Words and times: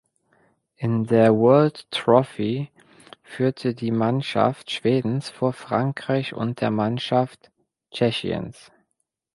In 0.77 1.03
der 1.05 1.31
World 1.37 1.85
Trophy 1.91 2.71
führte 3.21 3.75
die 3.75 3.91
Mannschaft 3.91 4.71
Schwedens 4.71 5.29
vor 5.29 5.53
Frankreich 5.53 6.33
und 6.33 6.59
der 6.59 6.71
Mannschaft 6.71 7.51
Tschechiens. 7.91 8.71